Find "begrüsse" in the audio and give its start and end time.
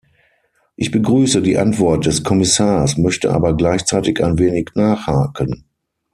0.89-1.43